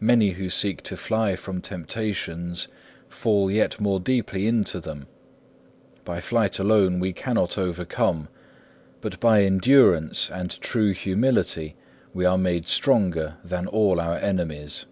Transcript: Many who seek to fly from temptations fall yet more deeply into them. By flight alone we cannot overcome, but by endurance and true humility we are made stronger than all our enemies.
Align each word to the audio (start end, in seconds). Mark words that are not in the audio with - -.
Many 0.00 0.30
who 0.30 0.50
seek 0.50 0.82
to 0.82 0.96
fly 0.96 1.36
from 1.36 1.60
temptations 1.60 2.66
fall 3.08 3.48
yet 3.48 3.78
more 3.78 4.00
deeply 4.00 4.48
into 4.48 4.80
them. 4.80 5.06
By 6.04 6.20
flight 6.20 6.58
alone 6.58 6.98
we 6.98 7.12
cannot 7.12 7.56
overcome, 7.56 8.26
but 9.00 9.20
by 9.20 9.44
endurance 9.44 10.28
and 10.28 10.50
true 10.60 10.90
humility 10.90 11.76
we 12.12 12.24
are 12.24 12.38
made 12.38 12.66
stronger 12.66 13.36
than 13.44 13.68
all 13.68 14.00
our 14.00 14.16
enemies. 14.16 14.86